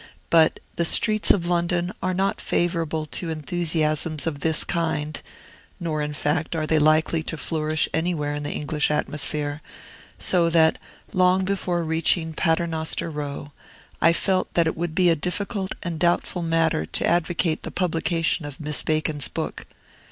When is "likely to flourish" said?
6.79-7.87